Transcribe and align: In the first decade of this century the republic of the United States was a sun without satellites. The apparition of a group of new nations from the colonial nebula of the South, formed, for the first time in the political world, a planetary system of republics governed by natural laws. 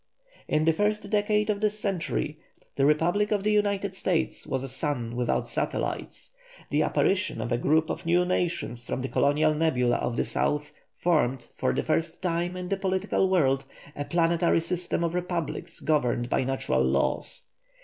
In 0.47 0.65
the 0.65 0.73
first 0.73 1.07
decade 1.11 1.51
of 1.51 1.61
this 1.61 1.77
century 1.77 2.39
the 2.75 2.87
republic 2.87 3.31
of 3.31 3.43
the 3.43 3.51
United 3.51 3.93
States 3.93 4.47
was 4.47 4.63
a 4.63 4.67
sun 4.67 5.15
without 5.15 5.47
satellites. 5.47 6.33
The 6.71 6.81
apparition 6.81 7.39
of 7.39 7.51
a 7.51 7.57
group 7.59 7.87
of 7.91 8.03
new 8.03 8.25
nations 8.25 8.83
from 8.83 9.03
the 9.03 9.07
colonial 9.07 9.53
nebula 9.53 9.97
of 9.97 10.17
the 10.17 10.25
South, 10.25 10.71
formed, 10.97 11.49
for 11.55 11.71
the 11.71 11.83
first 11.83 12.19
time 12.23 12.57
in 12.57 12.69
the 12.69 12.77
political 12.77 13.29
world, 13.29 13.65
a 13.95 14.03
planetary 14.03 14.59
system 14.61 15.03
of 15.03 15.13
republics 15.13 15.79
governed 15.79 16.29
by 16.31 16.45
natural 16.45 16.81
laws. 16.81 17.43